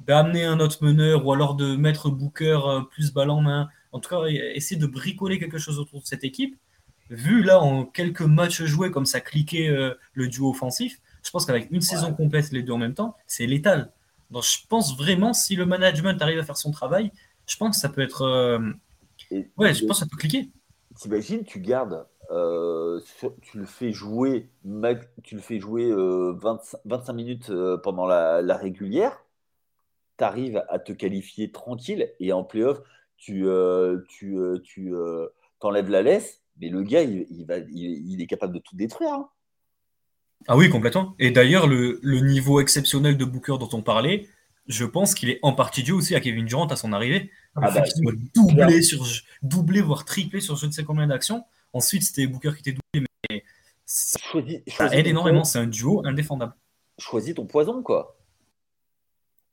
[0.05, 3.99] d'amener un autre meneur ou alors de mettre Booker euh, plus balle en main, en
[3.99, 6.57] tout cas, essayer de bricoler quelque chose autour de cette équipe.
[7.09, 11.45] Vu là en quelques matchs joués comme ça cliquait euh, le duo offensif, je pense
[11.45, 13.91] qu'avec une saison complète les deux en même temps, c'est létal.
[14.29, 17.11] Donc je pense vraiment si le management arrive à faire son travail,
[17.47, 18.59] je pense que ça peut être euh,
[19.57, 20.49] ouais, je pense que ça peut cliquer.
[20.95, 24.49] T'imagines, tu gardes, euh, sur- tu le fais jouer,
[25.23, 29.25] tu le fais jouer euh, 25, 25 minutes euh, pendant la, la régulière,
[30.17, 32.81] tu arrives à te qualifier tranquille et en playoff,
[33.17, 35.27] tu, euh, tu, euh, tu euh,
[35.59, 38.75] t'enlèves la laisse, mais le gars, il, il va, il, il est capable de tout
[38.75, 39.13] détruire.
[39.13, 39.29] hein.
[40.47, 41.15] Ah oui, complètement.
[41.19, 44.27] Et d'ailleurs, le, le niveau exceptionnel de Booker dont on parlait,
[44.67, 47.31] je pense qu'il est en partie dû aussi à Kevin Durant à son arrivée.
[47.55, 47.83] Ah bah,
[48.35, 49.05] doublé, sur,
[49.41, 51.43] doublé, voire triplé sur je ne sais combien d'actions.
[51.73, 53.43] Ensuite, c'était Booker qui était doublé, mais
[53.85, 55.39] ça Choisis, choisis aide ton énormément.
[55.39, 56.53] poison- C'est un duo indéfendable.
[56.97, 58.15] choisis ton poison, quoi.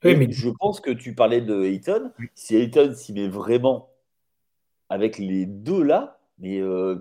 [0.05, 2.13] Oui, Et mais Je pense que tu parlais de Ayton.
[2.19, 2.29] Oui.
[2.35, 3.91] Si Ayton s'y met vraiment
[4.89, 7.01] avec les deux là, mais euh,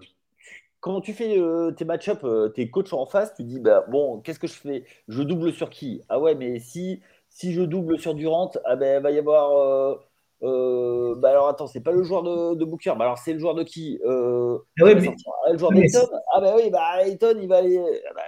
[0.79, 4.21] comment tu fais euh, tes match-up, euh, tes coachs en face, tu dis bah bon,
[4.21, 4.85] qu'est-ce que je fais?
[5.07, 6.01] Je double sur qui?
[6.09, 9.99] Ah ouais, mais si si je double sur Durant, ah ben va y avoir
[10.43, 13.33] euh, euh, bah alors attends, c'est pas le joueur de, de Booker, bah alors c'est
[13.33, 15.15] le joueur de qui Euh, Ah ouais, mais-
[15.51, 17.77] le joueur d'Ayton Ah bah oui, bah Ayton il va aller.
[17.79, 18.21] ah bah,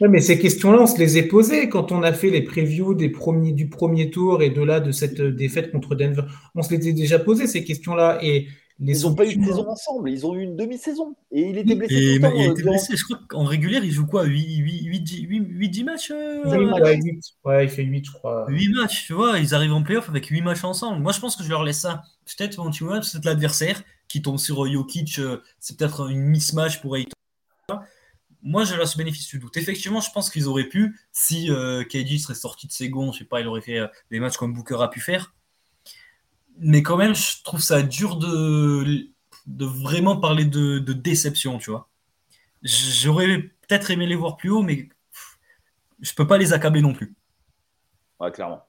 [0.00, 2.94] Ouais, mais ces questions-là, on se les est posées quand on a fait les previews
[2.94, 6.22] des premiers, du premier tour et de là, de cette euh, défaite contre Denver.
[6.54, 8.18] On se les était déjà posées, ces questions-là.
[8.22, 8.46] Et
[8.82, 11.58] les ils ont pas eu de saison ensemble, ils ont eu une demi-saison et il
[11.58, 12.32] était blessé Et tout le temps.
[12.34, 12.72] il euh, était Durant.
[12.72, 12.96] blessé.
[12.96, 17.00] Je crois qu'en régulière, il joue quoi 8-10 matchs euh, matchs.
[17.44, 18.46] ouais, il fait 8, je crois.
[18.48, 21.00] 8 matchs, tu vois, ils arrivent en playoff avec 8 matchs ensemble.
[21.02, 22.02] Moi, je pense que je leur laisse ça.
[22.26, 26.20] Peut-être, bon, tu vois, c'est l'adversaire qui tombe sur euh, Jokic, euh, c'est peut-être une
[26.20, 27.12] mismatch pour Ayton.
[28.44, 29.56] Moi, je laisse le bénéfice du doute.
[29.56, 33.20] Effectivement, je pense qu'ils auraient pu, si euh, KD serait sorti de ses gonds, je
[33.20, 35.32] sais pas, il aurait fait euh, des matchs comme Booker a pu faire.
[36.58, 39.08] Mais quand même, je trouve ça dur de,
[39.46, 41.88] de vraiment parler de, de déception, tu vois.
[42.62, 44.88] J'aurais peut-être aimé les voir plus haut, mais
[46.00, 47.14] je peux pas les accabler non plus.
[48.20, 48.62] Ouais, clairement.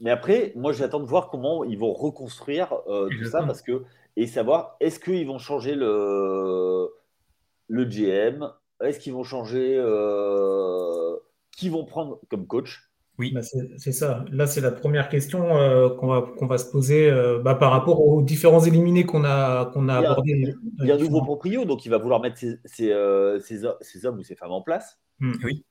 [0.00, 3.84] Mais après, moi, j'attends de voir comment ils vont reconstruire euh, tout ça parce que
[4.16, 6.90] et savoir est-ce qu'ils vont changer le
[7.68, 11.16] le GM, est-ce qu'ils vont changer euh,
[11.56, 12.90] qui vont prendre comme coach?
[13.32, 14.24] Bah, c'est ça.
[14.32, 17.70] Là, c'est la première question euh, qu'on va, qu'on va se poser euh, bah, par
[17.70, 20.54] rapport aux différents éliminés qu'on a, qu'on a abordés.
[20.80, 23.64] Il y a un nouveau proprio, donc il va vouloir mettre ses, ses, euh, ses
[23.64, 24.98] ho- ses hommes ou ses femmes en place.
[25.20, 25.64] Oui.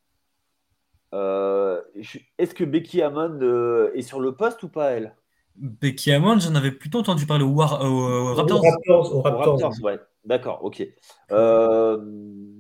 [1.14, 5.16] Euh, je- est-ce que Becky Hammond euh, est sur le poste ou pas elle?
[5.56, 8.64] Becky Hammond, j'en avais plutôt entendu parler au, War, au- au Raptors.
[8.64, 9.60] Aux Raptors.
[9.60, 10.00] Raptors, ouais.
[10.26, 10.88] D'accord, ok.
[11.32, 11.98] Euh,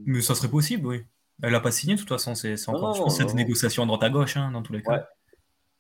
[0.06, 1.02] Mais ça serait possible, oui.
[1.42, 2.36] Elle n'a pas signé, de toute façon.
[2.36, 3.48] C'est encore, non, je pense, que c'est non, des non.
[3.48, 4.92] négociations à droite à gauche, hein, dans tous les cas.
[4.92, 5.02] Ouais.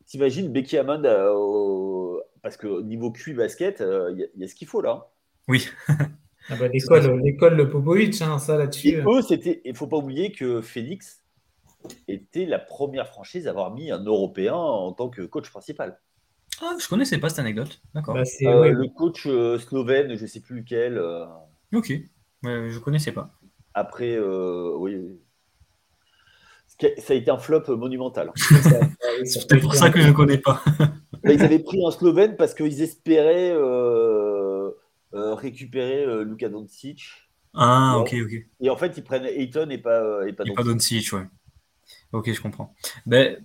[0.05, 4.41] T'imagines Becky Hammond euh, au- parce que niveau QI basket, euh, il y, a- il
[4.41, 5.07] y a ce qu'il faut là.
[5.47, 5.67] Oui.
[6.49, 8.97] Ah bah, l'école, l'école de Popovic, hein, ça Et là-dessus.
[9.07, 9.61] eux, c'était.
[9.63, 11.23] Il faut pas oublier que Phoenix
[12.09, 16.01] était la première franchise à avoir mis un Européen en tant que coach principal.
[16.61, 17.81] Ah, je connaissais pas cette anecdote.
[17.95, 18.13] D'accord.
[18.15, 20.97] Bah, Euh, ouais, Le coach euh, slovène, je sais plus lequel.
[20.97, 21.25] euh,
[21.73, 21.93] Ok.
[22.43, 23.39] Je connaissais pas.
[23.73, 25.21] après, euh, oui.
[26.79, 28.31] Ça a été un flop monumental.
[29.25, 30.61] c'est pour ça que je connais pas.
[31.25, 34.71] Ils avaient pris un Slovène parce qu'ils espéraient euh,
[35.13, 37.09] euh, récupérer euh, Luka Doncic.
[37.53, 38.01] Ah, Ouais.
[38.01, 38.45] ok, ok.
[38.61, 41.13] Et en fait, ils prennent Ayton et pas, euh, et pas Et pas Doncic.
[41.13, 41.27] Ouais.
[42.11, 42.73] Ok, je comprends.
[43.05, 43.37] Ben,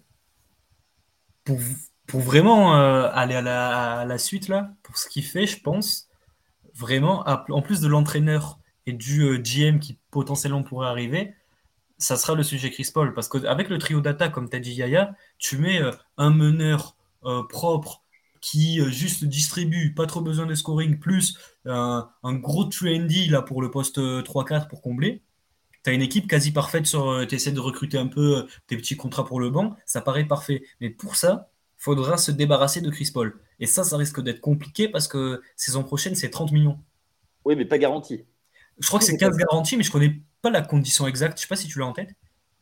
[1.45, 1.59] pour,
[2.07, 5.61] pour vraiment euh, aller à la, à la suite, là, pour ce qu'il fait, je
[5.61, 6.09] pense,
[6.75, 11.35] vraiment, à- en plus de l'entraîneur et du euh, GM qui potentiellement pourrait arriver,
[11.99, 13.15] ça sera le sujet Chris Paul.
[13.15, 16.97] Parce qu'avec le trio d'attaque, comme tu as dit Yaya, tu mets euh, un meneur
[17.25, 18.03] euh, propre
[18.41, 23.43] qui euh, juste distribue, pas trop besoin de scoring, plus un, un gros trendy là,
[23.43, 25.23] pour le poste euh, 3-4 pour combler.
[25.83, 27.27] Tu as une équipe quasi parfaite sur.
[27.29, 30.63] tu essaies de recruter un peu tes petits contrats pour le banc, ça paraît parfait.
[30.81, 33.41] Mais pour ça, faudra se débarrasser de Chris Paul.
[33.61, 36.79] Et ça, ça risque d'être compliqué parce que saison prochaine, c'est 30 millions.
[37.45, 38.25] Oui, mais pas garanti.
[38.79, 41.38] Je crois que c'est 15 garanties, mais je connais pas la condition exacte.
[41.38, 42.11] Je sais pas si tu l'as en tête.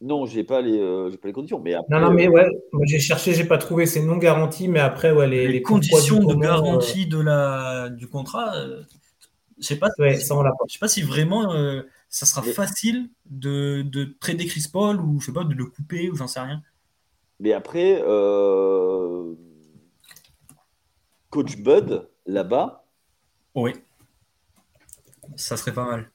[0.03, 1.59] Non, j'ai pas les, euh, j'ai pas les conditions.
[1.59, 4.19] Mais après, Non, non, mais euh, ouais, moi j'ai cherché, j'ai pas trouvé, c'est non
[4.19, 8.55] garanti, mais après, ouais, les, Les, les conditions de euh, garantie de la, du contrat,
[8.57, 8.83] euh,
[9.59, 12.27] Je sais pas, Ouais, si, ça, on l'a je sais pas si vraiment euh, ça
[12.27, 16.11] sera Mais- facile de, de trader Chris Paul ou je sais pas, de le couper
[16.11, 16.63] ou j'en sais rien.
[17.41, 19.33] Mais après, euh,
[21.31, 22.85] Coach Bud, là-bas,
[23.55, 23.73] Oui.
[25.37, 26.11] Ça serait pas mal.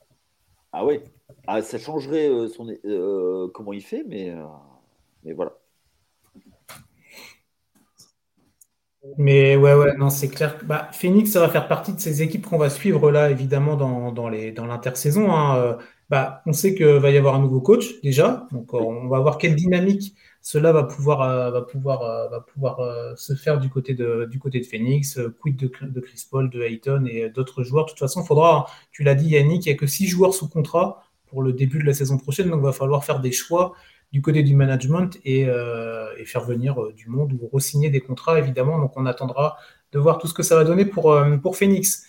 [0.72, 1.04] ah ouais,
[1.48, 2.48] ah, ça changerait euh,
[2.86, 4.44] euh, comment il fait, mais, euh,
[5.24, 5.54] mais voilà.
[9.18, 10.60] Mais ouais, ouais, non, c'est clair.
[10.64, 14.30] Bah, Phoenix, ça va faire partie de ces équipes qu'on va suivre là, évidemment, dans,
[14.30, 15.32] les, dans l'intersaison.
[15.32, 15.78] hein.
[16.10, 19.38] Bah, on sait qu'il va y avoir un nouveau coach déjà, donc on va voir
[19.38, 21.52] quelle dynamique cela va pouvoir,
[23.18, 27.30] se faire du côté de, du Phoenix, quid de, de Chris Paul, de Ayton et
[27.30, 27.86] d'autres joueurs.
[27.86, 30.34] De toute façon, il faudra, tu l'as dit Yannick, il n'y a que six joueurs
[30.34, 33.32] sous contrat pour le début de la saison prochaine, donc il va falloir faire des
[33.32, 33.74] choix
[34.12, 38.02] du côté du management et, euh, et faire venir euh, du monde ou re-signer des
[38.02, 38.78] contrats, évidemment.
[38.78, 39.58] Donc, on attendra
[39.94, 42.06] de voir tout ce que ça va donner pour, euh, pour Phoenix.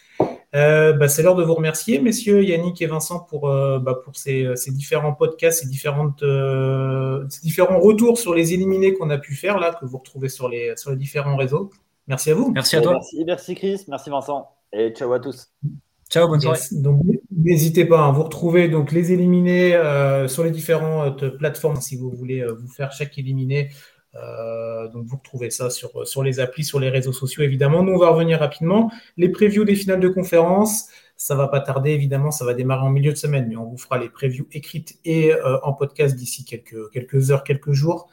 [0.55, 4.17] Euh, bah, c'est l'heure de vous remercier, messieurs Yannick et Vincent, pour, euh, bah, pour
[4.17, 9.19] ces, ces différents podcasts, ces, différentes, euh, ces différents retours sur les éliminés qu'on a
[9.19, 11.71] pu faire, là, que vous retrouvez sur les, sur les différents réseaux.
[12.09, 12.51] Merci à vous.
[12.53, 12.95] Merci à toi.
[12.95, 15.49] merci, merci Chris, merci Vincent, et ciao à tous.
[16.13, 16.41] Ciao, bonne.
[16.73, 21.97] Donc, n'hésitez pas, hein, vous retrouvez donc les éliminés euh, sur les différentes plateformes si
[21.97, 23.71] vous voulez euh, vous faire chaque éliminé.
[24.15, 27.83] Euh, donc, vous retrouvez ça sur, sur les applis, sur les réseaux sociaux, évidemment.
[27.83, 28.93] Nous, on va revenir rapidement.
[29.17, 32.31] Les previews des finales de conférence, ça va pas tarder, évidemment.
[32.31, 35.33] Ça va démarrer en milieu de semaine, mais on vous fera les previews écrites et
[35.33, 38.11] euh, en podcast d'ici quelques, quelques heures, quelques jours.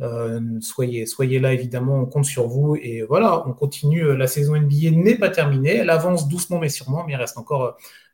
[0.00, 2.76] Euh, soyez, soyez là, évidemment, on compte sur vous.
[2.76, 4.16] Et voilà, on continue.
[4.16, 5.76] La saison NBA n'est pas terminée.
[5.76, 7.70] Elle avance doucement, mais sûrement, mais il reste encore euh,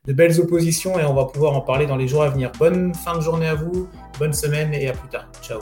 [0.07, 2.51] de belles oppositions et on va pouvoir en parler dans les jours à venir.
[2.57, 3.87] Bonne fin de journée à vous,
[4.19, 5.29] bonne semaine et à plus tard.
[5.41, 5.59] Ciao.